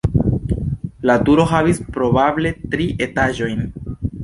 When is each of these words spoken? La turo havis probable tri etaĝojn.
La 1.09 1.17
turo 1.27 1.45
havis 1.51 1.83
probable 1.99 2.55
tri 2.75 2.91
etaĝojn. 3.09 3.65